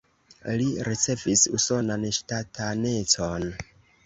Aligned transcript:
Li 0.61 0.69
ricevis 0.87 1.43
usonan 1.57 2.09
ŝtatanecon. 2.19 3.49